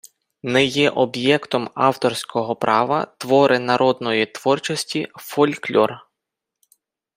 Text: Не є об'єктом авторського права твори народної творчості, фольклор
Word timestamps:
Не 0.43 0.65
є 0.65 0.89
об'єктом 0.89 1.69
авторського 1.75 2.55
права 2.55 3.05
твори 3.17 3.59
народної 3.59 4.25
творчості, 4.25 5.07
фольклор 5.15 5.97